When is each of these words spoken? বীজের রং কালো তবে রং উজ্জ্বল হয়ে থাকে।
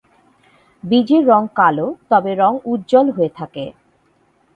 বীজের 0.83 1.23
রং 1.27 1.43
কালো 1.55 1.87
তবে 2.09 2.31
রং 2.35 2.53
উজ্জ্বল 2.65 3.07
হয়ে 3.11 3.31
থাকে। 3.35 3.65